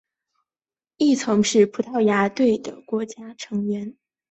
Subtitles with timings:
[0.97, 2.27] 亦曾是葡萄牙
[2.87, 3.95] 国家队成员。